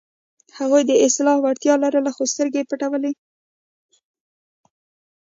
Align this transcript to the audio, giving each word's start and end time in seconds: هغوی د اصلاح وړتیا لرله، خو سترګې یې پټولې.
هغوی 0.57 0.81
د 0.87 0.91
اصلاح 1.05 1.37
وړتیا 1.41 1.73
لرله، 1.83 2.11
خو 2.15 2.23
سترګې 2.33 2.59
یې 2.61 2.67
پټولې. 2.71 3.11